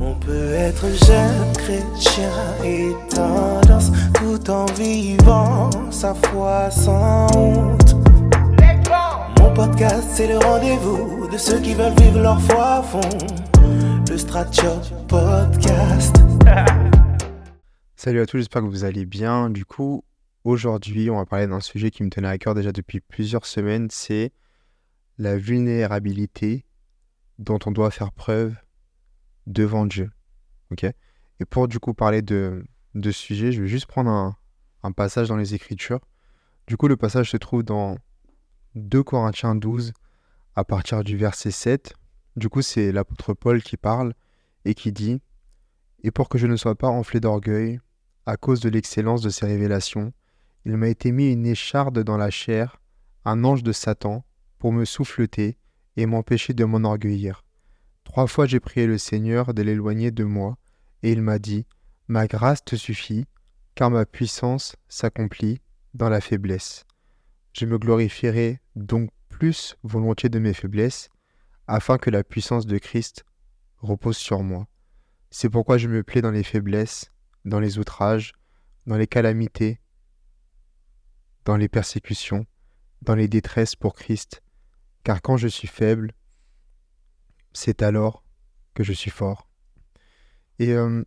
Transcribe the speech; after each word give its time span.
On 0.00 0.14
peut 0.20 0.52
être 0.52 0.86
jeune 1.06 1.52
chrétien 1.54 2.30
et 2.62 2.90
tendance 3.08 3.90
tout 4.12 4.50
en 4.50 4.66
vivant 4.66 5.70
sa 5.90 6.14
foi 6.14 6.70
sans 6.70 7.26
honte. 7.34 7.96
Mon 9.38 9.54
podcast, 9.54 10.08
c'est 10.12 10.28
le 10.28 10.36
rendez-vous 10.36 11.26
de 11.26 11.38
ceux 11.38 11.58
qui 11.58 11.72
veulent 11.72 11.98
vivre 11.98 12.20
leur 12.20 12.38
foi 12.42 12.66
à 12.66 12.82
fond. 12.82 13.00
Le 14.10 14.18
Stratchot 14.18 14.80
Podcast. 15.08 16.16
Salut 17.96 18.20
à 18.20 18.26
tous, 18.26 18.36
j'espère 18.36 18.60
que 18.60 18.66
vous 18.66 18.84
allez 18.84 19.06
bien. 19.06 19.48
Du 19.48 19.64
coup, 19.64 20.04
aujourd'hui, 20.44 21.08
on 21.08 21.16
va 21.16 21.24
parler 21.24 21.46
d'un 21.46 21.60
sujet 21.60 21.90
qui 21.90 22.02
me 22.02 22.10
tenait 22.10 22.28
à 22.28 22.36
cœur 22.36 22.54
déjà 22.54 22.72
depuis 22.72 23.00
plusieurs 23.00 23.46
semaines, 23.46 23.88
c'est 23.90 24.32
la 25.20 25.36
vulnérabilité 25.36 26.64
dont 27.38 27.58
on 27.66 27.72
doit 27.72 27.90
faire 27.90 28.10
preuve 28.10 28.56
devant 29.46 29.84
Dieu. 29.84 30.10
Et 30.80 31.44
pour 31.44 31.68
du 31.68 31.78
coup 31.78 31.92
parler 31.92 32.22
de, 32.22 32.64
de 32.94 33.10
ce 33.10 33.20
sujet, 33.20 33.52
je 33.52 33.60
vais 33.60 33.68
juste 33.68 33.84
prendre 33.84 34.10
un, 34.10 34.34
un 34.82 34.92
passage 34.92 35.28
dans 35.28 35.36
les 35.36 35.52
Écritures. 35.54 36.00
Du 36.66 36.78
coup, 36.78 36.88
le 36.88 36.96
passage 36.96 37.30
se 37.30 37.36
trouve 37.36 37.62
dans 37.62 37.98
2 38.76 39.02
Corinthiens 39.02 39.54
12, 39.54 39.92
à 40.56 40.64
partir 40.64 41.04
du 41.04 41.18
verset 41.18 41.50
7. 41.50 41.92
Du 42.36 42.48
coup, 42.48 42.62
c'est 42.62 42.90
l'apôtre 42.90 43.34
Paul 43.34 43.62
qui 43.62 43.76
parle 43.76 44.14
et 44.64 44.72
qui 44.72 44.90
dit 44.90 45.20
Et 46.02 46.10
pour 46.10 46.30
que 46.30 46.38
je 46.38 46.46
ne 46.46 46.56
sois 46.56 46.76
pas 46.76 46.88
enflé 46.88 47.20
d'orgueil, 47.20 47.78
à 48.24 48.38
cause 48.38 48.60
de 48.60 48.70
l'excellence 48.70 49.20
de 49.20 49.28
ces 49.28 49.44
révélations, 49.44 50.14
il 50.64 50.78
m'a 50.78 50.88
été 50.88 51.12
mis 51.12 51.30
une 51.30 51.44
écharde 51.44 51.98
dans 51.98 52.16
la 52.16 52.30
chair, 52.30 52.80
un 53.26 53.44
ange 53.44 53.62
de 53.62 53.72
Satan, 53.72 54.24
pour 54.60 54.72
me 54.72 54.84
souffleter 54.84 55.56
et 55.96 56.06
m'empêcher 56.06 56.52
de 56.54 56.64
m'enorgueillir. 56.64 57.44
Trois 58.04 58.28
fois 58.28 58.46
j'ai 58.46 58.60
prié 58.60 58.86
le 58.86 58.98
Seigneur 58.98 59.52
de 59.54 59.62
l'éloigner 59.62 60.12
de 60.12 60.22
moi, 60.22 60.58
et 61.02 61.10
il 61.10 61.22
m'a 61.22 61.38
dit, 61.38 61.66
Ma 62.06 62.26
grâce 62.26 62.64
te 62.64 62.76
suffit, 62.76 63.24
car 63.74 63.90
ma 63.90 64.04
puissance 64.04 64.76
s'accomplit 64.88 65.60
dans 65.94 66.08
la 66.08 66.20
faiblesse. 66.20 66.84
Je 67.54 67.66
me 67.66 67.78
glorifierai 67.78 68.60
donc 68.76 69.10
plus 69.28 69.76
volontiers 69.82 70.28
de 70.28 70.38
mes 70.38 70.52
faiblesses, 70.52 71.08
afin 71.66 71.98
que 71.98 72.10
la 72.10 72.22
puissance 72.22 72.66
de 72.66 72.78
Christ 72.78 73.24
repose 73.78 74.18
sur 74.18 74.42
moi. 74.42 74.66
C'est 75.30 75.48
pourquoi 75.48 75.78
je 75.78 75.88
me 75.88 76.02
plais 76.02 76.20
dans 76.20 76.32
les 76.32 76.42
faiblesses, 76.42 77.10
dans 77.44 77.60
les 77.60 77.78
outrages, 77.78 78.32
dans 78.86 78.96
les 78.96 79.06
calamités, 79.06 79.80
dans 81.44 81.56
les 81.56 81.68
persécutions, 81.68 82.44
dans 83.02 83.14
les 83.14 83.28
détresses 83.28 83.76
pour 83.76 83.94
Christ, 83.94 84.42
car 85.04 85.22
quand 85.22 85.36
je 85.36 85.48
suis 85.48 85.68
faible, 85.68 86.12
c'est 87.52 87.82
alors 87.82 88.24
que 88.74 88.84
je 88.84 88.92
suis 88.92 89.10
fort. 89.10 89.48
Et 90.58 90.72
euh, 90.72 91.04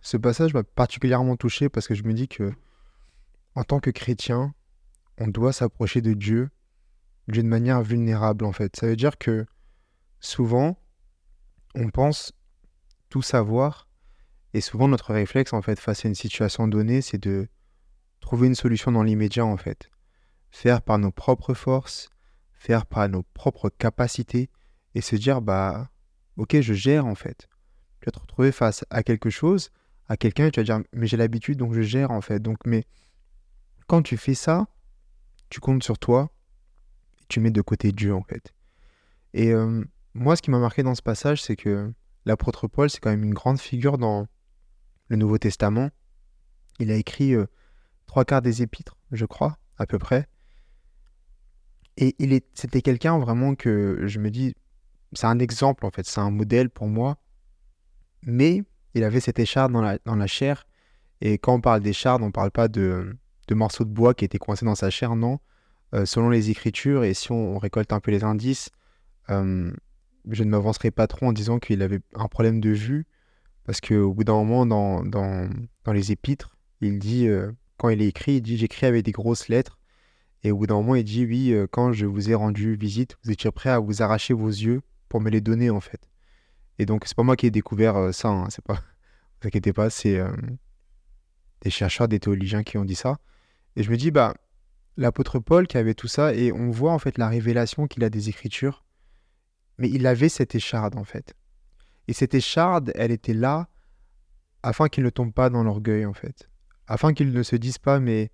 ce 0.00 0.16
passage 0.16 0.54
m'a 0.54 0.64
particulièrement 0.64 1.36
touché 1.36 1.68
parce 1.68 1.86
que 1.86 1.94
je 1.94 2.02
me 2.04 2.12
dis 2.12 2.28
que, 2.28 2.52
en 3.54 3.64
tant 3.64 3.80
que 3.80 3.90
chrétien, 3.90 4.54
on 5.18 5.28
doit 5.28 5.52
s'approcher 5.52 6.00
de 6.00 6.14
Dieu 6.14 6.50
d'une 7.28 7.48
manière 7.48 7.82
vulnérable, 7.82 8.44
en 8.44 8.52
fait. 8.52 8.74
Ça 8.76 8.86
veut 8.86 8.96
dire 8.96 9.18
que 9.18 9.46
souvent, 10.18 10.78
on 11.74 11.90
pense 11.90 12.32
tout 13.08 13.22
savoir, 13.22 13.88
et 14.54 14.60
souvent 14.60 14.88
notre 14.88 15.12
réflexe, 15.12 15.52
en 15.52 15.62
fait, 15.62 15.78
face 15.78 16.04
à 16.04 16.08
une 16.08 16.14
situation 16.14 16.66
donnée, 16.66 17.02
c'est 17.02 17.22
de 17.22 17.48
trouver 18.20 18.48
une 18.48 18.54
solution 18.54 18.90
dans 18.92 19.02
l'immédiat, 19.02 19.44
en 19.44 19.56
fait. 19.56 19.90
Faire 20.50 20.82
par 20.82 20.98
nos 20.98 21.12
propres 21.12 21.54
forces, 21.54 22.10
faire 22.60 22.84
par 22.84 23.08
nos 23.08 23.22
propres 23.22 23.70
capacités 23.70 24.50
et 24.94 25.00
se 25.00 25.16
dire 25.16 25.40
bah 25.40 25.90
ok 26.36 26.60
je 26.60 26.74
gère 26.74 27.06
en 27.06 27.14
fait. 27.14 27.48
Tu 28.00 28.06
vas 28.06 28.12
te 28.12 28.18
retrouver 28.20 28.52
face 28.52 28.84
à 28.90 29.02
quelque 29.02 29.30
chose, 29.30 29.70
à 30.08 30.18
quelqu'un 30.18 30.46
et 30.46 30.50
tu 30.50 30.60
vas 30.60 30.64
dire 30.64 30.80
mais 30.92 31.06
j'ai 31.06 31.16
l'habitude 31.16 31.58
donc 31.58 31.72
je 31.72 31.80
gère 31.80 32.10
en 32.10 32.20
fait. 32.20 32.38
Donc 32.38 32.58
mais 32.66 32.84
quand 33.86 34.02
tu 34.02 34.18
fais 34.18 34.34
ça, 34.34 34.68
tu 35.48 35.58
comptes 35.58 35.82
sur 35.82 35.98
toi, 35.98 36.30
et 37.22 37.24
tu 37.28 37.40
mets 37.40 37.50
de 37.50 37.62
côté 37.62 37.92
Dieu 37.92 38.14
en 38.14 38.22
fait. 38.22 38.52
Et 39.32 39.52
euh, 39.52 39.82
moi 40.12 40.36
ce 40.36 40.42
qui 40.42 40.50
m'a 40.50 40.58
marqué 40.58 40.82
dans 40.82 40.94
ce 40.94 41.02
passage 41.02 41.42
c'est 41.42 41.56
que 41.56 41.90
l'apôtre 42.26 42.68
Paul 42.68 42.90
c'est 42.90 43.00
quand 43.00 43.10
même 43.10 43.24
une 43.24 43.34
grande 43.34 43.58
figure 43.58 43.96
dans 43.96 44.26
le 45.08 45.16
Nouveau 45.16 45.38
Testament. 45.38 45.88
Il 46.78 46.90
a 46.90 46.96
écrit 46.96 47.32
euh, 47.34 47.46
trois 48.06 48.26
quarts 48.26 48.42
des 48.42 48.60
épîtres, 48.60 48.98
je 49.12 49.24
crois, 49.24 49.56
à 49.78 49.86
peu 49.86 49.98
près. 49.98 50.28
Et 52.00 52.42
c'était 52.54 52.80
quelqu'un 52.80 53.18
vraiment 53.18 53.54
que 53.54 54.04
je 54.06 54.18
me 54.18 54.30
dis, 54.30 54.54
c'est 55.12 55.26
un 55.26 55.38
exemple 55.38 55.84
en 55.84 55.90
fait, 55.90 56.06
c'est 56.06 56.20
un 56.20 56.30
modèle 56.30 56.70
pour 56.70 56.88
moi. 56.88 57.18
Mais 58.22 58.62
il 58.94 59.04
avait 59.04 59.20
cette 59.20 59.38
écharde 59.38 59.72
dans 59.72 60.16
la, 60.16 60.26
chair. 60.26 60.66
Et 61.20 61.36
quand 61.36 61.54
on 61.54 61.60
parle 61.60 61.82
d'écharde, 61.82 62.22
on 62.22 62.26
ne 62.26 62.32
parle 62.32 62.50
pas 62.50 62.68
de, 62.68 63.16
morceaux 63.50 63.84
de 63.84 63.90
bois 63.90 64.14
qui 64.14 64.24
étaient 64.24 64.38
coincés 64.38 64.64
dans 64.64 64.74
sa 64.74 64.88
chair, 64.88 65.14
non. 65.14 65.40
Euh, 65.94 66.06
selon 66.06 66.30
les 66.30 66.50
Écritures, 66.50 67.04
et 67.04 67.14
si 67.14 67.32
on, 67.32 67.58
récolte 67.58 67.92
un 67.92 68.00
peu 68.00 68.10
les 68.10 68.24
indices, 68.24 68.70
je 69.28 70.44
ne 70.44 70.50
m'avancerai 70.50 70.90
pas 70.90 71.06
trop 71.06 71.26
en 71.26 71.32
disant 71.32 71.58
qu'il 71.58 71.82
avait 71.82 72.00
un 72.14 72.28
problème 72.28 72.60
de 72.60 72.70
vue, 72.70 73.06
parce 73.64 73.80
qu'au 73.80 74.12
bout 74.12 74.24
d'un 74.24 74.34
moment, 74.34 74.66
dans, 74.66 75.04
dans, 75.04 75.92
les 75.92 76.12
Épîtres, 76.12 76.56
il 76.80 76.98
dit, 76.98 77.28
euh, 77.28 77.52
quand 77.76 77.88
il 77.90 78.00
écrit, 78.02 78.36
il 78.36 78.40
dit 78.40 78.56
J'écris 78.56 78.86
avec 78.86 79.04
des 79.04 79.12
grosses 79.12 79.48
lettres 79.48 79.78
et 80.42 80.52
au 80.52 80.56
bout 80.56 80.66
d'un 80.66 80.74
moment, 80.74 80.94
il 80.94 81.04
dit 81.04 81.26
Oui, 81.26 81.52
euh, 81.52 81.66
quand 81.70 81.92
je 81.92 82.06
vous 82.06 82.30
ai 82.30 82.34
rendu 82.34 82.74
visite, 82.74 83.16
vous 83.24 83.30
étiez 83.30 83.50
prêt 83.50 83.70
à 83.70 83.78
vous 83.78 84.02
arracher 84.02 84.34
vos 84.34 84.48
yeux 84.48 84.80
pour 85.08 85.20
me 85.20 85.28
les 85.30 85.40
donner, 85.40 85.70
en 85.70 85.80
fait. 85.80 86.00
Et 86.78 86.86
donc, 86.86 87.04
c'est 87.06 87.16
pas 87.16 87.22
moi 87.22 87.36
qui 87.36 87.46
ai 87.46 87.50
découvert 87.50 87.96
euh, 87.96 88.12
ça, 88.12 88.28
hein, 88.28 88.46
c'est 88.50 88.64
pas. 88.64 88.74
Vous 89.42 89.48
inquiétez 89.48 89.72
pas, 89.72 89.88
c'est 89.88 90.18
euh, 90.18 90.30
des 91.62 91.70
chercheurs, 91.70 92.08
des 92.08 92.20
théologiens 92.20 92.62
qui 92.62 92.76
ont 92.76 92.84
dit 92.84 92.94
ça. 92.94 93.16
Et 93.74 93.82
je 93.82 93.90
me 93.90 93.96
dis, 93.96 94.10
bah, 94.10 94.34
l'apôtre 94.98 95.38
Paul 95.38 95.66
qui 95.66 95.78
avait 95.78 95.94
tout 95.94 96.08
ça, 96.08 96.34
et 96.34 96.52
on 96.52 96.70
voit 96.70 96.92
en 96.92 96.98
fait 96.98 97.16
la 97.16 97.26
révélation 97.26 97.86
qu'il 97.86 98.04
a 98.04 98.10
des 98.10 98.28
Écritures, 98.28 98.84
mais 99.78 99.88
il 99.88 100.06
avait 100.06 100.28
cette 100.28 100.54
écharde, 100.54 100.96
en 100.96 101.04
fait. 101.04 101.34
Et 102.06 102.12
cette 102.12 102.34
écharde, 102.34 102.92
elle 102.96 103.12
était 103.12 103.32
là 103.32 103.68
afin 104.62 104.88
qu'il 104.88 105.04
ne 105.04 105.10
tombe 105.10 105.32
pas 105.32 105.48
dans 105.48 105.64
l'orgueil, 105.64 106.04
en 106.04 106.12
fait. 106.12 106.50
Afin 106.86 107.14
qu'il 107.14 107.32
ne 107.32 107.42
se 107.42 107.56
dise 107.56 107.78
pas, 107.78 107.98
mais 107.98 108.30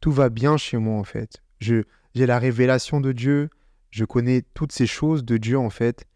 tout 0.00 0.12
va 0.12 0.28
bien 0.28 0.56
chez 0.56 0.78
moi 0.78 0.98
en 0.98 1.04
fait. 1.04 1.42
Je 1.58 1.82
j'ai 2.14 2.26
la 2.26 2.38
révélation 2.38 3.00
de 3.00 3.12
Dieu, 3.12 3.50
je 3.90 4.04
connais 4.04 4.42
toutes 4.54 4.72
ces 4.72 4.86
choses 4.86 5.24
de 5.24 5.36
Dieu 5.36 5.58
en 5.58 5.70
fait. 5.70 6.06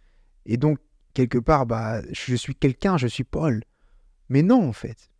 Et 0.47 0.57
donc 0.57 0.79
quelque 1.15 1.39
part 1.39 1.67
bah 1.67 2.03
je 2.13 2.35
suis 2.35 2.55
quelqu'un, 2.55 2.97
je 2.97 3.07
suis 3.07 3.25
Paul. 3.25 3.63
Mais 4.29 4.43
non 4.43 4.69
en 4.69 4.73
fait. 4.73 5.11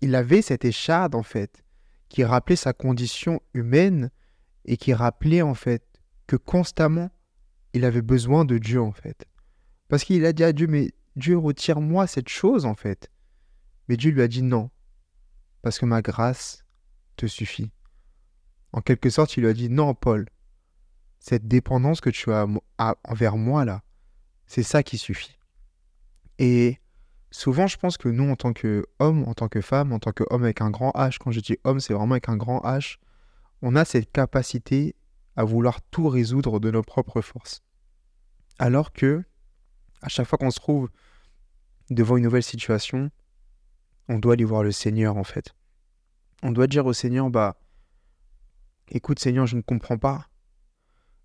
Il 0.00 0.14
avait 0.14 0.42
cette 0.42 0.64
écharde 0.64 1.14
en 1.14 1.22
fait 1.22 1.62
qui 2.08 2.24
rappelait 2.24 2.56
sa 2.56 2.72
condition 2.72 3.40
humaine 3.54 4.10
et 4.64 4.76
qui 4.76 4.94
rappelait 4.94 5.42
en 5.42 5.54
fait 5.54 5.84
que 6.26 6.36
constamment 6.36 7.10
il 7.72 7.84
avait 7.84 8.02
besoin 8.02 8.44
de 8.44 8.58
Dieu 8.58 8.80
en 8.80 8.92
fait. 8.92 9.26
Parce 9.88 10.04
qu'il 10.04 10.24
a 10.24 10.32
dit 10.32 10.44
à 10.44 10.52
Dieu 10.52 10.66
mais 10.66 10.92
Dieu 11.16 11.36
retire-moi 11.36 12.06
cette 12.06 12.28
chose 12.28 12.64
en 12.64 12.74
fait. 12.74 13.10
Mais 13.88 13.96
Dieu 13.96 14.12
lui 14.12 14.22
a 14.22 14.28
dit 14.28 14.42
non. 14.42 14.70
Parce 15.62 15.78
que 15.78 15.84
ma 15.84 16.00
grâce 16.00 16.64
te 17.16 17.26
suffit. 17.26 17.70
En 18.72 18.80
quelque 18.80 19.10
sorte, 19.10 19.36
il 19.36 19.40
lui 19.42 19.48
a 19.48 19.52
dit 19.52 19.68
Non, 19.68 19.94
Paul, 19.94 20.26
cette 21.18 21.46
dépendance 21.48 22.00
que 22.00 22.10
tu 22.10 22.32
as 22.32 22.46
envers 23.04 23.36
moi 23.36 23.64
là, 23.64 23.82
c'est 24.46 24.62
ça 24.62 24.82
qui 24.82 24.98
suffit. 24.98 25.38
Et 26.38 26.78
souvent, 27.30 27.66
je 27.66 27.76
pense 27.76 27.98
que 27.98 28.08
nous, 28.08 28.28
en 28.30 28.36
tant 28.36 28.52
qu'homme, 28.52 29.24
en 29.24 29.34
tant 29.34 29.48
que 29.48 29.60
femme, 29.60 29.92
en 29.92 29.98
tant 29.98 30.12
qu'homme 30.12 30.44
avec 30.44 30.60
un 30.60 30.70
grand 30.70 30.90
H, 30.92 31.18
quand 31.18 31.30
je 31.30 31.40
dis 31.40 31.58
homme, 31.64 31.80
c'est 31.80 31.92
vraiment 31.92 32.14
avec 32.14 32.28
un 32.28 32.36
grand 32.36 32.60
H, 32.60 32.96
on 33.62 33.76
a 33.76 33.84
cette 33.84 34.10
capacité 34.10 34.96
à 35.36 35.44
vouloir 35.44 35.82
tout 35.82 36.08
résoudre 36.08 36.60
de 36.60 36.70
nos 36.70 36.82
propres 36.82 37.20
forces. 37.20 37.62
Alors 38.58 38.92
que, 38.92 39.22
à 40.02 40.08
chaque 40.08 40.26
fois 40.26 40.38
qu'on 40.38 40.50
se 40.50 40.60
trouve 40.60 40.88
devant 41.90 42.16
une 42.16 42.24
nouvelle 42.24 42.42
situation, 42.42 43.10
on 44.08 44.18
doit 44.18 44.32
aller 44.34 44.44
voir 44.44 44.62
le 44.62 44.72
Seigneur 44.72 45.16
en 45.16 45.24
fait. 45.24 45.54
On 46.42 46.52
doit 46.52 46.66
dire 46.66 46.86
au 46.86 46.92
Seigneur, 46.92 47.30
bah, 47.30 47.60
Écoute 48.92 49.20
Seigneur, 49.20 49.46
je 49.46 49.56
ne 49.56 49.62
comprends 49.62 49.98
pas. 49.98 50.28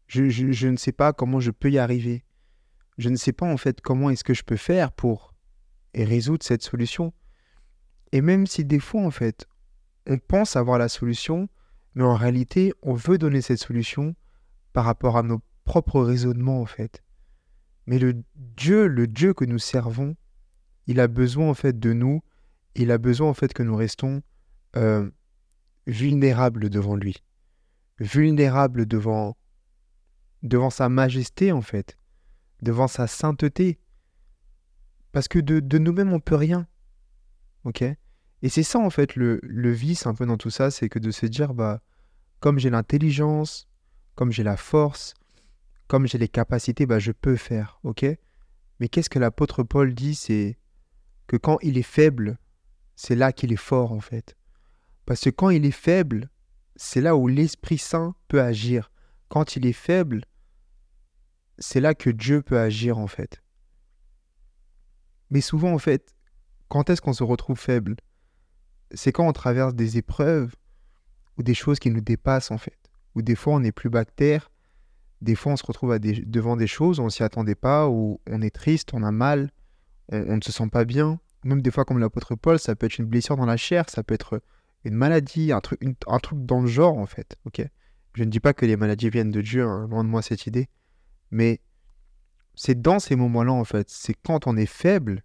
Je, 0.05 0.67
ne 0.67 0.77
sais 0.77 0.91
pas 0.91 1.13
comment 1.13 1.39
je 1.39 1.49
peux 1.49 1.71
y 1.71 1.79
arriver. 1.79 2.23
Je 2.99 3.09
ne 3.09 3.15
sais 3.15 3.33
pas 3.33 3.51
en 3.51 3.57
fait 3.57 3.81
comment 3.81 4.11
est-ce 4.11 4.23
que 4.23 4.35
je 4.35 4.43
peux 4.43 4.55
faire 4.55 4.91
pour 4.91 5.33
résoudre 5.95 6.43
cette 6.43 6.61
solution. 6.61 7.11
Et 8.11 8.21
même 8.21 8.45
si 8.45 8.63
des 8.65 8.79
fois 8.79 9.01
en 9.01 9.09
fait, 9.09 9.47
on 10.05 10.19
pense 10.19 10.55
avoir 10.55 10.77
la 10.77 10.89
solution, 10.89 11.49
mais 11.95 12.03
en 12.03 12.13
réalité, 12.13 12.71
on 12.83 12.93
veut 12.93 13.17
donner 13.17 13.41
cette 13.41 13.59
solution 13.59 14.15
par 14.71 14.85
rapport 14.85 15.17
à 15.17 15.23
nos 15.23 15.41
propres 15.63 16.01
raisonnements 16.01 16.61
en 16.61 16.67
fait. 16.67 17.03
Mais 17.87 17.97
le 17.97 18.23
Dieu, 18.35 18.85
le 18.85 19.07
Dieu 19.07 19.33
que 19.33 19.45
nous 19.45 19.59
servons, 19.59 20.15
il 20.85 20.99
a 20.99 21.07
besoin 21.07 21.49
en 21.49 21.55
fait 21.55 21.79
de 21.79 21.93
nous, 21.93 22.21
il 22.75 22.91
a 22.91 22.99
besoin 22.99 23.29
en 23.29 23.33
fait 23.33 23.53
que 23.53 23.63
nous 23.63 23.75
restons 23.75 24.21
euh, 24.75 25.09
vulnérables 25.87 26.69
devant 26.69 26.95
lui 26.95 27.23
vulnérable 27.99 28.85
devant, 28.85 29.37
devant 30.43 30.69
sa 30.69 30.89
majesté, 30.89 31.51
en 31.51 31.61
fait. 31.61 31.97
devant 32.61 32.87
sa 32.87 33.07
sainteté. 33.07 33.79
Parce 35.11 35.27
que 35.27 35.39
de, 35.39 35.59
de 35.59 35.77
nous-mêmes, 35.77 36.13
on 36.13 36.19
peut 36.19 36.35
rien. 36.35 36.67
Ok? 37.63 37.81
Et 38.41 38.49
c'est 38.49 38.63
ça, 38.63 38.79
en 38.79 38.89
fait, 38.89 39.15
le, 39.15 39.39
le 39.43 39.71
vice 39.71 40.05
un 40.05 40.13
peu 40.13 40.25
dans 40.25 40.37
tout 40.37 40.49
ça, 40.49 40.71
c'est 40.71 40.89
que 40.89 40.99
de 40.99 41.11
se 41.11 41.25
dire, 41.25 41.53
bah, 41.53 41.81
comme 42.39 42.59
j'ai 42.59 42.69
l'intelligence, 42.69 43.67
comme 44.15 44.31
j'ai 44.31 44.43
la 44.43 44.57
force, 44.57 45.13
comme 45.87 46.07
j'ai 46.07 46.17
les 46.17 46.27
capacités, 46.27 46.85
bah, 46.85 46.99
je 46.99 47.11
peux 47.11 47.37
faire. 47.37 47.79
Ok? 47.83 48.05
Mais 48.79 48.89
qu'est-ce 48.89 49.09
que 49.09 49.19
l'apôtre 49.19 49.63
Paul 49.63 49.93
dit? 49.93 50.15
C'est 50.15 50.57
que 51.27 51.37
quand 51.37 51.57
il 51.61 51.77
est 51.77 51.81
faible, 51.81 52.37
c'est 52.95 53.15
là 53.15 53.31
qu'il 53.31 53.53
est 53.53 53.57
fort, 53.57 53.91
en 53.93 54.01
fait. 54.01 54.35
Parce 55.05 55.21
que 55.21 55.29
quand 55.29 55.49
il 55.49 55.65
est 55.65 55.71
faible, 55.71 56.29
c'est 56.75 57.01
là 57.01 57.15
où 57.15 57.27
l'Esprit 57.27 57.77
Saint 57.77 58.15
peut 58.27 58.41
agir. 58.41 58.91
Quand 59.29 59.55
il 59.55 59.65
est 59.65 59.73
faible, 59.73 60.25
c'est 61.57 61.79
là 61.79 61.93
que 61.93 62.09
Dieu 62.09 62.41
peut 62.41 62.59
agir 62.59 62.97
en 62.97 63.07
fait. 63.07 63.41
Mais 65.29 65.41
souvent 65.41 65.73
en 65.73 65.79
fait, 65.79 66.13
quand 66.67 66.89
est-ce 66.89 67.01
qu'on 67.01 67.13
se 67.13 67.23
retrouve 67.23 67.59
faible? 67.59 67.95
C'est 68.93 69.11
quand 69.11 69.27
on 69.27 69.33
traverse 69.33 69.73
des 69.73 69.97
épreuves 69.97 70.53
ou 71.37 71.43
des 71.43 71.53
choses 71.53 71.79
qui 71.79 71.89
nous 71.89 72.01
dépassent 72.01 72.51
en 72.51 72.57
fait. 72.57 72.77
Ou 73.15 73.21
des 73.21 73.35
fois 73.35 73.55
on 73.55 73.59
n'est 73.61 73.71
plus 73.71 73.89
bactère, 73.89 74.51
des 75.21 75.35
fois 75.35 75.53
on 75.53 75.57
se 75.57 75.65
retrouve 75.65 75.97
devant 75.99 76.55
des 76.57 76.67
choses, 76.67 76.99
on 76.99 77.09
s'y 77.09 77.23
attendait 77.23 77.55
pas, 77.55 77.87
ou 77.87 78.19
on 78.29 78.41
est 78.41 78.53
triste, 78.53 78.93
on 78.93 79.03
a 79.03 79.11
mal, 79.11 79.51
on, 80.11 80.37
ne 80.37 80.41
se 80.41 80.51
sent 80.51 80.67
pas 80.69 80.85
bien. 80.85 81.19
Même 81.43 81.61
des 81.61 81.71
fois 81.71 81.85
comme 81.85 81.99
l'apôtre 81.99 82.35
Paul, 82.35 82.59
ça 82.59 82.75
peut 82.75 82.85
être 82.85 82.97
une 82.97 83.05
blessure 83.05 83.37
dans 83.37 83.45
la 83.45 83.57
chair, 83.57 83.89
ça 83.89 84.03
peut 84.03 84.13
être 84.13 84.41
une 84.85 84.95
maladie, 84.95 85.51
un 85.51 85.59
truc, 85.61 85.81
un 86.07 86.19
truc 86.19 86.45
dans 86.45 86.61
le 86.61 86.67
genre 86.67 86.97
en 86.97 87.05
fait. 87.05 87.37
Ok? 87.45 87.61
Je 88.13 88.23
ne 88.23 88.29
dis 88.29 88.39
pas 88.39 88.53
que 88.53 88.65
les 88.65 88.77
maladies 88.77 89.09
viennent 89.09 89.31
de 89.31 89.41
Dieu, 89.41 89.63
hein, 89.63 89.87
loin 89.89 90.03
de 90.03 90.09
moi 90.09 90.21
cette 90.21 90.45
idée, 90.45 90.69
mais 91.31 91.59
c'est 92.55 92.81
dans 92.81 92.99
ces 92.99 93.15
moments-là 93.15 93.51
en 93.51 93.65
fait, 93.65 93.89
c'est 93.89 94.13
quand 94.13 94.47
on 94.47 94.55
est 94.55 94.65
faible 94.65 95.23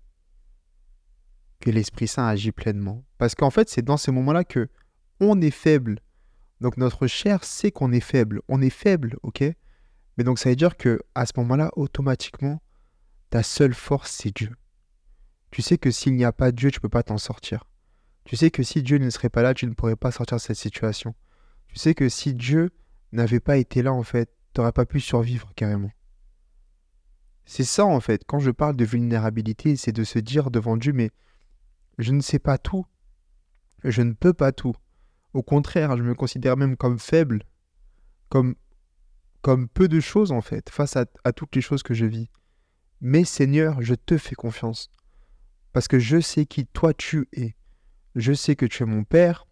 que 1.60 1.70
l'Esprit 1.70 2.08
Saint 2.08 2.26
agit 2.26 2.52
pleinement. 2.52 3.04
Parce 3.18 3.34
qu'en 3.34 3.50
fait, 3.50 3.68
c'est 3.68 3.82
dans 3.82 3.96
ces 3.96 4.10
moments-là 4.10 4.44
que 4.44 4.68
on 5.20 5.40
est 5.40 5.50
faible. 5.50 6.00
Donc 6.60 6.76
notre 6.76 7.06
chair 7.06 7.44
sait 7.44 7.70
qu'on 7.70 7.92
est 7.92 8.00
faible. 8.00 8.40
On 8.48 8.60
est 8.60 8.70
faible, 8.70 9.18
ok? 9.22 9.44
Mais 10.16 10.24
donc 10.24 10.38
ça 10.38 10.48
veut 10.48 10.56
dire 10.56 10.76
que 10.76 11.00
à 11.14 11.26
ce 11.26 11.32
moment-là, 11.36 11.70
automatiquement, 11.76 12.60
ta 13.28 13.42
seule 13.42 13.74
force, 13.74 14.10
c'est 14.10 14.34
Dieu. 14.34 14.50
Tu 15.50 15.62
sais 15.62 15.78
que 15.78 15.90
s'il 15.90 16.14
n'y 16.14 16.24
a 16.24 16.32
pas 16.32 16.52
Dieu, 16.52 16.70
tu 16.70 16.80
peux 16.80 16.88
pas 16.88 17.02
t'en 17.02 17.18
sortir. 17.18 17.64
Tu 18.24 18.36
sais 18.36 18.50
que 18.50 18.62
si 18.62 18.82
Dieu 18.82 18.98
ne 18.98 19.10
serait 19.10 19.30
pas 19.30 19.42
là, 19.42 19.54
tu 19.54 19.66
ne 19.66 19.74
pourrais 19.74 19.96
pas 19.96 20.10
sortir 20.10 20.36
de 20.36 20.42
cette 20.42 20.56
situation. 20.56 21.14
Tu 21.68 21.76
sais 21.76 21.94
que 21.94 22.08
si 22.08 22.34
Dieu 22.34 22.70
n'avait 23.12 23.40
pas 23.40 23.56
été 23.56 23.82
là, 23.82 23.92
en 23.92 24.02
fait, 24.02 24.30
tu 24.54 24.60
n'aurais 24.60 24.72
pas 24.72 24.86
pu 24.86 25.00
survivre 25.00 25.52
carrément. 25.54 25.90
C'est 27.44 27.64
ça, 27.64 27.84
en 27.84 28.00
fait, 28.00 28.22
quand 28.26 28.38
je 28.38 28.50
parle 28.50 28.76
de 28.76 28.84
vulnérabilité, 28.84 29.76
c'est 29.76 29.92
de 29.92 30.04
se 30.04 30.18
dire 30.18 30.50
devant 30.50 30.76
Dieu, 30.76 30.92
mais 30.92 31.10
je 31.98 32.12
ne 32.12 32.20
sais 32.20 32.38
pas 32.38 32.58
tout. 32.58 32.86
Je 33.82 34.02
ne 34.02 34.12
peux 34.12 34.32
pas 34.32 34.52
tout. 34.52 34.74
Au 35.32 35.42
contraire, 35.42 35.96
je 35.96 36.02
me 36.02 36.14
considère 36.14 36.56
même 36.56 36.76
comme 36.76 36.98
faible, 36.98 37.44
comme, 38.28 38.54
comme 39.42 39.68
peu 39.68 39.88
de 39.88 40.00
choses, 40.00 40.32
en 40.32 40.40
fait, 40.40 40.70
face 40.70 40.96
à, 40.96 41.06
à 41.24 41.32
toutes 41.32 41.54
les 41.56 41.62
choses 41.62 41.82
que 41.82 41.94
je 41.94 42.06
vis. 42.06 42.30
Mais 43.00 43.24
Seigneur, 43.24 43.80
je 43.80 43.94
te 43.94 44.18
fais 44.18 44.34
confiance. 44.34 44.90
Parce 45.72 45.88
que 45.88 45.98
je 45.98 46.20
sais 46.20 46.46
qui 46.46 46.66
toi 46.66 46.92
tu 46.92 47.28
es. 47.32 47.54
Je 48.16 48.32
sais 48.32 48.56
que 48.56 48.66
tu 48.66 48.82
es 48.82 48.86
mon 48.86 49.04
Père, 49.04 49.46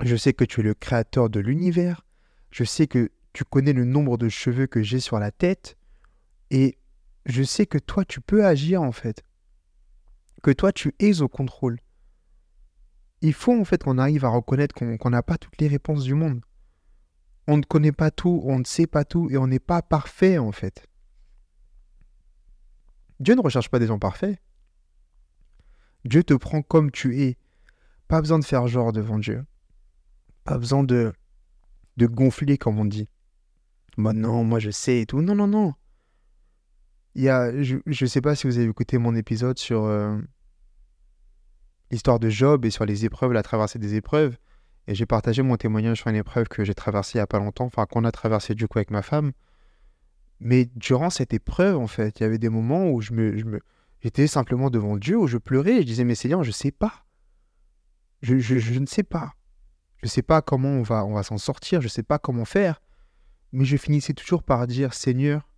je 0.00 0.16
sais 0.16 0.32
que 0.32 0.44
tu 0.44 0.60
es 0.60 0.64
le 0.64 0.74
Créateur 0.74 1.30
de 1.30 1.40
l'univers, 1.40 2.04
je 2.50 2.64
sais 2.64 2.86
que 2.86 3.10
tu 3.32 3.44
connais 3.44 3.72
le 3.72 3.84
nombre 3.84 4.18
de 4.18 4.28
cheveux 4.28 4.66
que 4.66 4.82
j'ai 4.82 5.00
sur 5.00 5.18
la 5.18 5.30
tête, 5.30 5.76
et 6.50 6.78
je 7.26 7.42
sais 7.42 7.66
que 7.66 7.78
toi 7.78 8.04
tu 8.04 8.20
peux 8.20 8.44
agir 8.44 8.82
en 8.82 8.92
fait, 8.92 9.22
que 10.42 10.50
toi 10.50 10.72
tu 10.72 10.94
es 10.98 11.20
au 11.20 11.28
contrôle. 11.28 11.78
Il 13.20 13.32
faut 13.32 13.58
en 13.58 13.64
fait 13.64 13.82
qu'on 13.82 13.98
arrive 13.98 14.24
à 14.24 14.28
reconnaître 14.28 14.74
qu'on 14.74 15.10
n'a 15.10 15.22
pas 15.22 15.38
toutes 15.38 15.60
les 15.60 15.68
réponses 15.68 16.04
du 16.04 16.14
monde. 16.14 16.40
On 17.46 17.56
ne 17.56 17.62
connaît 17.62 17.92
pas 17.92 18.10
tout, 18.10 18.42
on 18.44 18.58
ne 18.58 18.64
sait 18.64 18.86
pas 18.86 19.04
tout, 19.04 19.28
et 19.30 19.36
on 19.36 19.46
n'est 19.46 19.58
pas 19.58 19.82
parfait 19.82 20.38
en 20.38 20.52
fait. 20.52 20.86
Dieu 23.20 23.34
ne 23.34 23.40
recherche 23.40 23.68
pas 23.68 23.78
des 23.78 23.86
gens 23.86 23.98
parfaits. 23.98 24.38
Dieu 26.04 26.22
te 26.22 26.34
prend 26.34 26.62
comme 26.62 26.90
tu 26.90 27.22
es. 27.22 27.36
Pas 28.08 28.20
besoin 28.20 28.38
de 28.38 28.44
faire 28.44 28.66
genre 28.66 28.92
devant 28.92 29.18
Dieu. 29.18 29.44
Pas 30.44 30.58
besoin 30.58 30.82
de, 30.82 31.12
de 31.98 32.06
gonfler, 32.06 32.56
comme 32.56 32.78
on 32.78 32.86
dit. 32.86 33.08
Bah 33.98 34.12
non, 34.12 34.44
moi 34.44 34.58
je 34.58 34.70
sais 34.70 35.00
et 35.00 35.06
tout. 35.06 35.20
Non, 35.20 35.34
non, 35.34 35.46
non. 35.46 35.74
Il 37.14 37.22
y 37.22 37.28
a, 37.28 37.62
je 37.62 37.78
ne 37.86 38.06
sais 38.06 38.20
pas 38.20 38.34
si 38.34 38.46
vous 38.46 38.58
avez 38.58 38.68
écouté 38.68 38.96
mon 38.96 39.14
épisode 39.14 39.58
sur 39.58 39.84
euh, 39.84 40.16
l'histoire 41.90 42.18
de 42.18 42.30
Job 42.30 42.64
et 42.64 42.70
sur 42.70 42.86
les 42.86 43.04
épreuves, 43.04 43.32
la 43.32 43.42
traversée 43.42 43.78
des 43.78 43.94
épreuves. 43.94 44.36
Et 44.86 44.94
j'ai 44.94 45.04
partagé 45.04 45.42
mon 45.42 45.56
témoignage 45.56 45.98
sur 45.98 46.08
une 46.08 46.16
épreuve 46.16 46.48
que 46.48 46.64
j'ai 46.64 46.74
traversée 46.74 47.18
il 47.18 47.18
n'y 47.18 47.22
a 47.22 47.26
pas 47.26 47.38
longtemps, 47.38 47.66
enfin 47.66 47.84
qu'on 47.86 48.04
a 48.04 48.12
traversée 48.12 48.54
du 48.54 48.68
coup 48.68 48.78
avec 48.78 48.90
ma 48.90 49.02
femme. 49.02 49.32
Mais 50.40 50.70
durant 50.76 51.10
cette 51.10 51.34
épreuve, 51.34 51.76
en 51.76 51.88
fait, 51.88 52.20
il 52.20 52.22
y 52.22 52.26
avait 52.26 52.38
des 52.38 52.48
moments 52.48 52.88
où 52.90 53.00
je 53.00 53.12
me, 53.12 53.36
je 53.36 53.44
me, 53.44 53.60
j'étais 54.00 54.26
simplement 54.26 54.70
devant 54.70 54.96
Dieu, 54.96 55.18
où 55.18 55.26
je 55.26 55.36
pleurais 55.36 55.74
et 55.74 55.80
je 55.80 55.86
disais, 55.86 56.04
mais 56.04 56.14
Seigneur, 56.14 56.42
je 56.44 56.50
ne 56.50 56.54
sais 56.54 56.70
pas. 56.70 57.04
Je, 58.22 58.38
je, 58.38 58.58
je, 58.58 58.78
ne 58.78 58.86
sais 58.86 59.02
pas. 59.02 59.32
Je 59.98 60.06
ne 60.06 60.10
sais 60.10 60.22
pas 60.22 60.42
comment 60.42 60.68
on 60.68 60.82
va, 60.82 61.04
on 61.04 61.14
va 61.14 61.22
s'en 61.22 61.38
sortir, 61.38 61.80
je 61.80 61.86
ne 61.86 61.90
sais 61.90 62.02
pas 62.02 62.18
comment 62.18 62.44
faire. 62.44 62.82
Mais 63.52 63.64
je 63.64 63.76
finissais 63.76 64.12
toujours 64.12 64.42
par 64.42 64.66
dire, 64.66 64.92
Seigneur, 64.92 65.48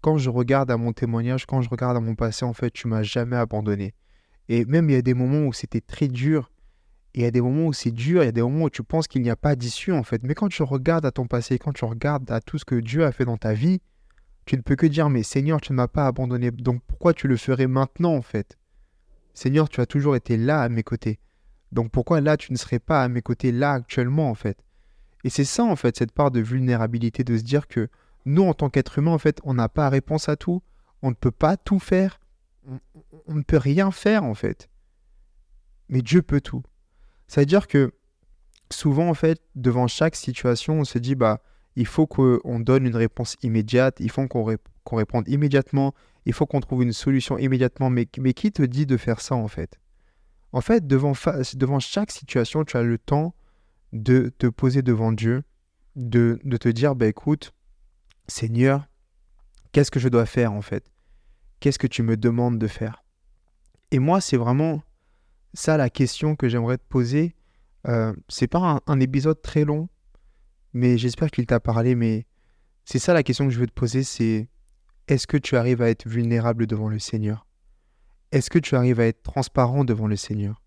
quand 0.00 0.18
je 0.18 0.30
regarde 0.30 0.70
à 0.70 0.76
mon 0.76 0.92
témoignage, 0.92 1.46
quand 1.46 1.62
je 1.62 1.68
regarde 1.68 1.96
à 1.96 2.00
mon 2.00 2.14
passé, 2.14 2.44
en 2.44 2.52
fait, 2.52 2.70
tu 2.70 2.88
m'as 2.88 3.02
jamais 3.02 3.36
abandonné. 3.36 3.94
Et 4.48 4.64
même 4.64 4.88
il 4.88 4.92
y 4.94 4.96
a 4.96 5.02
des 5.02 5.14
moments 5.14 5.46
où 5.46 5.52
c'était 5.52 5.80
très 5.80 6.08
dur, 6.08 6.50
et 7.14 7.20
il 7.20 7.22
y 7.22 7.26
a 7.26 7.30
des 7.30 7.40
moments 7.40 7.66
où 7.66 7.72
c'est 7.72 7.90
dur, 7.90 8.22
il 8.22 8.26
y 8.26 8.28
a 8.28 8.32
des 8.32 8.42
moments 8.42 8.64
où 8.64 8.70
tu 8.70 8.82
penses 8.82 9.08
qu'il 9.08 9.22
n'y 9.22 9.30
a 9.30 9.36
pas 9.36 9.56
d'issue, 9.56 9.92
en 9.92 10.02
fait. 10.02 10.22
Mais 10.22 10.34
quand 10.34 10.48
tu 10.48 10.62
regardes 10.62 11.06
à 11.06 11.10
ton 11.10 11.26
passé, 11.26 11.58
quand 11.58 11.72
tu 11.72 11.84
regardes 11.84 12.30
à 12.30 12.40
tout 12.40 12.58
ce 12.58 12.64
que 12.64 12.76
Dieu 12.76 13.04
a 13.04 13.12
fait 13.12 13.24
dans 13.24 13.38
ta 13.38 13.54
vie, 13.54 13.80
tu 14.44 14.56
ne 14.56 14.62
peux 14.62 14.76
que 14.76 14.86
dire, 14.86 15.10
mais 15.10 15.22
Seigneur, 15.22 15.60
tu 15.60 15.72
ne 15.72 15.76
m'as 15.76 15.88
pas 15.88 16.06
abandonné, 16.06 16.50
donc 16.50 16.80
pourquoi 16.86 17.12
tu 17.14 17.28
le 17.28 17.36
ferais 17.36 17.66
maintenant, 17.66 18.14
en 18.14 18.22
fait? 18.22 18.56
Seigneur, 19.34 19.68
tu 19.68 19.80
as 19.80 19.86
toujours 19.86 20.16
été 20.16 20.36
là 20.36 20.62
à 20.62 20.68
mes 20.68 20.82
côtés. 20.82 21.18
Donc 21.72 21.90
pourquoi 21.90 22.20
là 22.20 22.36
tu 22.36 22.52
ne 22.52 22.58
serais 22.58 22.78
pas 22.78 23.02
à 23.02 23.08
mes 23.08 23.22
côtés 23.22 23.52
là 23.52 23.72
actuellement 23.72 24.30
en 24.30 24.34
fait? 24.34 24.58
Et 25.24 25.30
c'est 25.30 25.44
ça 25.44 25.64
en 25.64 25.76
fait 25.76 25.96
cette 25.96 26.12
part 26.12 26.30
de 26.30 26.40
vulnérabilité 26.40 27.24
de 27.24 27.36
se 27.36 27.42
dire 27.42 27.68
que 27.68 27.88
nous 28.24 28.44
en 28.44 28.54
tant 28.54 28.70
qu'être 28.70 28.98
humain 28.98 29.12
en 29.12 29.18
fait 29.18 29.40
on 29.44 29.54
n'a 29.54 29.68
pas 29.68 29.88
réponse 29.88 30.28
à 30.28 30.36
tout, 30.36 30.62
on 31.02 31.10
ne 31.10 31.14
peut 31.14 31.30
pas 31.30 31.56
tout 31.56 31.78
faire, 31.78 32.20
on, 33.26 33.34
ne 33.34 33.42
peut 33.42 33.56
rien 33.56 33.90
faire 33.90 34.24
en 34.24 34.34
fait. 34.34 34.68
Mais 35.88 36.02
Dieu 36.02 36.22
peut 36.22 36.40
tout. 36.40 36.62
Ça 37.26 37.40
veut 37.42 37.46
dire 37.46 37.66
que 37.66 37.92
souvent 38.70 39.08
en 39.08 39.14
fait 39.14 39.40
devant 39.54 39.88
chaque 39.88 40.16
situation 40.16 40.80
on 40.80 40.84
se 40.84 40.98
dit 40.98 41.14
bah 41.14 41.42
il 41.76 41.86
faut 41.86 42.08
qu'on 42.08 42.58
donne 42.58 42.86
une 42.86 42.96
réponse 42.96 43.36
immédiate, 43.42 43.98
il 44.00 44.10
faut 44.10 44.26
qu'on 44.26 44.96
réponde 44.96 45.28
immédiatement, 45.28 45.94
il 46.26 46.32
faut 46.32 46.44
qu'on 46.44 46.58
trouve 46.58 46.82
une 46.82 46.92
solution 46.92 47.38
immédiatement. 47.38 47.88
Mais, 47.88 48.08
mais 48.18 48.32
qui 48.32 48.50
te 48.50 48.62
dit 48.62 48.84
de 48.84 48.96
faire 48.96 49.20
ça 49.20 49.36
en 49.36 49.46
fait? 49.46 49.78
En 50.52 50.60
fait, 50.60 50.86
devant, 50.86 51.12
chaque 51.14 52.10
situation, 52.10 52.64
tu 52.64 52.76
as 52.76 52.82
le 52.82 52.98
temps 52.98 53.34
de 53.92 54.32
te 54.38 54.46
poser 54.46 54.82
devant 54.82 55.12
Dieu, 55.12 55.42
de, 55.96 56.38
de 56.44 56.56
te 56.56 56.68
dire, 56.68 56.94
bah, 56.94 57.06
écoute, 57.06 57.52
Seigneur, 58.28 58.86
qu'est-ce 59.72 59.90
que 59.90 60.00
je 60.00 60.08
dois 60.08 60.26
faire 60.26 60.52
en 60.52 60.62
fait? 60.62 60.90
Qu'est-ce 61.60 61.78
que 61.78 61.86
tu 61.86 62.02
me 62.02 62.16
demandes 62.16 62.58
de 62.58 62.66
faire? 62.66 63.02
Et 63.90 63.98
moi, 63.98 64.20
c'est 64.20 64.36
vraiment 64.36 64.82
ça 65.54 65.76
la 65.76 65.90
question 65.90 66.36
que 66.36 66.48
j'aimerais 66.48 66.78
te 66.78 66.86
poser. 66.88 67.34
Euh, 67.86 68.14
c'est 68.28 68.46
pas 68.46 68.80
un, 68.86 69.00
épisode 69.00 69.40
très 69.40 69.64
long, 69.64 69.88
mais 70.72 70.98
j'espère 70.98 71.30
qu'il 71.30 71.46
t'a 71.46 71.58
parlé. 71.58 71.94
Mais 71.94 72.26
c'est 72.84 72.98
ça 72.98 73.14
la 73.14 73.22
question 73.22 73.46
que 73.46 73.52
je 73.52 73.58
veux 73.58 73.66
te 73.66 73.72
poser, 73.72 74.02
c'est 74.02 74.48
est-ce 75.08 75.26
que 75.26 75.36
tu 75.36 75.56
arrives 75.56 75.82
à 75.82 75.88
être 75.88 76.06
vulnérable 76.06 76.66
devant 76.66 76.88
le 76.88 76.98
Seigneur? 76.98 77.46
Est-ce 78.32 78.50
que 78.50 78.58
tu 78.58 78.74
arrives 78.74 79.00
à 79.00 79.06
être 79.06 79.22
transparent 79.22 79.84
devant 79.84 80.06
le 80.06 80.16
Seigneur? 80.16 80.62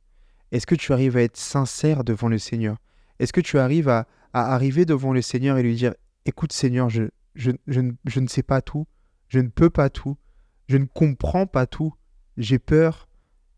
Est-ce 0.52 0.68
que 0.68 0.76
tu 0.76 0.94
arrives 0.94 1.18
à 1.18 1.22
être 1.22 1.38
sincère 1.38 2.04
devant 2.04 2.28
le 2.28 2.38
Seigneur? 2.38 2.78
Est-ce 3.20 3.34
que 3.34 3.42
tu 3.42 3.58
arrives 3.60 3.90
à, 3.90 4.08
arriver 4.34 4.86
devant 4.86 5.14
le 5.14 5.22
Seigneur 5.22 5.58
et 5.58 5.64
lui 5.64 5.76
dire, 5.76 5.94
écoute 6.26 6.54
Seigneur, 6.54 6.90
je, 6.90 7.04
je, 7.36 7.52
je, 7.68 8.20
ne 8.20 8.28
sais 8.28 8.44
pas 8.44 8.62
tout, 8.62 8.88
je 9.28 9.40
ne 9.40 9.50
peux 9.50 9.70
pas 9.70 9.90
tout, 9.90 10.18
je 10.68 10.78
ne 10.78 10.86
comprends 10.86 11.46
pas 11.46 11.68
tout, 11.68 11.94
j'ai 12.38 12.60
peur, 12.60 13.08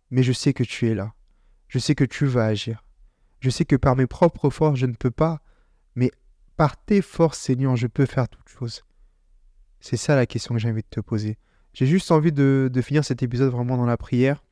mais 0.09 0.23
je 0.23 0.33
sais 0.33 0.53
que 0.53 0.63
tu 0.63 0.89
es 0.89 0.95
là. 0.95 1.13
Je 1.67 1.79
sais 1.79 1.95
que 1.95 2.03
tu 2.03 2.25
vas 2.25 2.45
agir. 2.45 2.83
Je 3.39 3.49
sais 3.49 3.65
que 3.65 3.75
par 3.75 3.95
mes 3.95 4.07
propres 4.07 4.49
forces, 4.49 4.79
je 4.79 4.85
ne 4.85 4.93
peux 4.93 5.11
pas, 5.11 5.41
mais 5.95 6.11
par 6.55 6.77
tes 6.77 7.01
forces, 7.01 7.39
Seigneur, 7.39 7.75
je 7.75 7.87
peux 7.87 8.05
faire 8.05 8.29
toutes 8.29 8.49
choses. 8.49 8.83
C'est 9.79 9.97
ça 9.97 10.15
la 10.15 10.25
question 10.25 10.55
que 10.55 10.61
j'ai 10.61 10.69
envie 10.69 10.83
de 10.83 10.87
te 10.87 10.99
poser. 10.99 11.37
J'ai 11.73 11.87
juste 11.87 12.11
envie 12.11 12.31
de, 12.31 12.69
finir 12.83 13.03
cet 13.03 13.23
épisode 13.23 13.51
vraiment 13.51 13.77
dans 13.77 13.85
la 13.85 13.97
prière. 13.97 14.43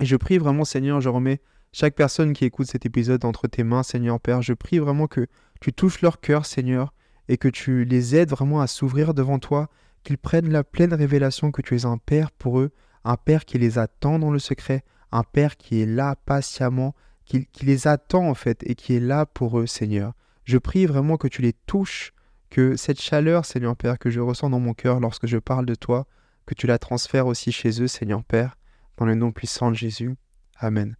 Et 0.00 0.04
je 0.04 0.16
prie 0.16 0.38
vraiment, 0.38 0.64
Seigneur, 0.64 1.00
je 1.00 1.08
remets 1.08 1.40
chaque 1.72 1.94
personne 1.94 2.32
qui 2.32 2.44
écoute 2.44 2.66
cet 2.66 2.84
épisode 2.84 3.24
entre 3.24 3.46
tes 3.46 3.62
mains, 3.62 3.84
Seigneur 3.84 4.18
Père. 4.18 4.42
Je 4.42 4.52
prie 4.52 4.78
vraiment 4.78 5.06
que 5.06 5.26
tu 5.60 5.72
touches 5.72 6.02
leur 6.02 6.20
cœur, 6.20 6.44
Seigneur, 6.44 6.92
et 7.28 7.36
que 7.36 7.48
tu 7.48 7.84
les 7.84 8.16
aides 8.16 8.30
vraiment 8.30 8.60
à 8.60 8.66
s'ouvrir 8.66 9.14
devant 9.14 9.38
toi, 9.38 9.68
qu'ils 10.02 10.18
prennent 10.18 10.50
la 10.50 10.64
pleine 10.64 10.92
révélation 10.92 11.52
que 11.52 11.62
tu 11.62 11.76
es 11.76 11.86
un 11.86 11.96
Père 11.98 12.32
pour 12.32 12.58
eux, 12.58 12.72
un 13.04 13.16
Père 13.16 13.44
qui 13.44 13.58
les 13.58 13.78
attend 13.78 14.18
dans 14.18 14.32
le 14.32 14.40
secret, 14.40 14.84
un 15.12 15.22
Père 15.22 15.56
qui 15.56 15.80
est 15.80 15.86
là 15.86 16.16
patiemment, 16.26 16.94
qui, 17.24 17.46
les 17.62 17.86
attend 17.86 18.28
en 18.28 18.34
fait 18.34 18.62
et 18.66 18.74
qui 18.74 18.94
est 18.96 19.00
là 19.00 19.26
pour 19.26 19.60
eux, 19.60 19.66
Seigneur. 19.66 20.12
Je 20.44 20.58
prie 20.58 20.86
vraiment 20.86 21.16
que 21.16 21.28
tu 21.28 21.40
les 21.40 21.52
touches, 21.52 22.12
que 22.50 22.76
cette 22.76 23.00
chaleur, 23.00 23.44
Seigneur 23.44 23.76
Père, 23.76 23.98
que 23.98 24.10
je 24.10 24.20
ressens 24.20 24.50
dans 24.50 24.60
mon 24.60 24.74
cœur 24.74 24.98
lorsque 24.98 25.28
je 25.28 25.38
parle 25.38 25.66
de 25.66 25.76
toi, 25.76 26.06
que 26.46 26.54
tu 26.54 26.66
la 26.66 26.78
transfères 26.78 27.26
aussi 27.26 27.52
chez 27.52 27.82
eux, 27.82 27.88
Seigneur 27.88 28.24
Père, 28.24 28.56
dans 28.96 29.06
le 29.06 29.14
nom 29.14 29.32
puissant 29.32 29.70
de 29.70 29.76
Jésus. 29.76 30.16
Amen. 30.56 30.96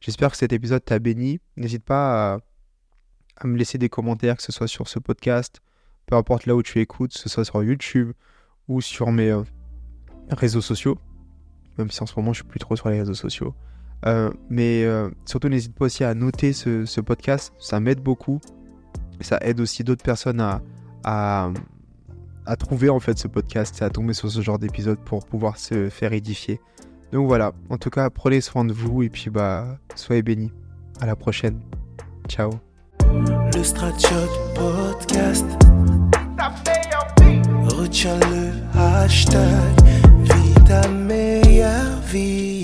J'espère 0.00 0.30
que 0.30 0.36
cet 0.36 0.52
épisode 0.52 0.84
t'a 0.84 0.98
béni. 0.98 1.40
N'hésite 1.56 1.84
pas 1.84 2.34
à, 3.42 3.46
me 3.46 3.56
laisser 3.56 3.78
des 3.78 3.88
commentaires, 3.88 4.36
que 4.36 4.42
ce 4.42 4.52
soit 4.52 4.68
sur 4.68 4.88
ce 4.88 4.98
podcast, 4.98 5.60
peu 6.06 6.16
importe 6.16 6.46
là 6.46 6.54
où 6.54 6.62
tu 6.62 6.80
écoutes, 6.80 7.12
que 7.12 7.18
ce 7.18 7.28
soit 7.28 7.44
sur 7.44 7.62
YouTube 7.62 8.12
ou 8.68 8.80
sur 8.80 9.10
mes 9.10 9.30
euh, 9.30 9.42
réseaux 10.30 10.60
sociaux. 10.60 10.98
Même 11.78 11.90
si 11.90 12.02
en 12.02 12.06
ce 12.06 12.14
moment 12.16 12.32
je 12.32 12.38
suis 12.38 12.48
plus 12.48 12.60
trop 12.60 12.76
sur 12.76 12.88
les 12.88 12.98
réseaux 12.98 13.14
sociaux. 13.14 13.54
Euh, 14.04 14.30
mais 14.50 14.84
euh, 14.84 15.10
surtout 15.24 15.48
n'hésite 15.48 15.74
pas 15.74 15.86
aussi 15.86 16.04
à 16.04 16.14
noter 16.14 16.52
ce, 16.52 17.00
podcast, 17.00 17.52
ça 17.58 17.80
m'aide 17.80 18.00
beaucoup. 18.00 18.40
Ça 19.20 19.38
aide 19.40 19.60
aussi 19.60 19.82
d'autres 19.84 20.04
personnes 20.04 20.40
à, 21.04 21.52
à 22.46 22.56
trouver 22.56 22.88
en 22.88 23.00
fait 23.00 23.18
ce 23.18 23.28
podcast 23.28 23.80
et 23.80 23.84
à 23.84 23.90
tomber 23.90 24.14
sur 24.14 24.30
ce 24.30 24.40
genre 24.40 24.58
d'épisode 24.58 24.98
pour 24.98 25.26
pouvoir 25.26 25.58
se 25.58 25.88
faire 25.88 26.12
édifier. 26.12 26.60
Donc 27.12 27.26
voilà, 27.26 27.52
en 27.70 27.78
tout 27.78 27.90
cas, 27.90 28.10
prenez 28.10 28.40
soin 28.40 28.64
de 28.64 28.72
vous 28.72 29.02
et 29.02 29.08
puis 29.08 29.30
bah, 29.30 29.78
soyez 29.94 30.22
bénis. 30.22 30.52
À 31.00 31.06
la 31.06 31.16
prochaine. 31.16 31.60
Ciao. 32.28 32.50
Le 33.54 33.62
Stratchot 33.62 34.28
Podcast. 34.54 35.46
Retiens 37.64 38.18
le 38.20 38.78
hashtag. 38.78 39.40
Vie 40.22 40.64
ta 40.66 40.88
meilleure 40.88 42.00
vie. 42.10 42.55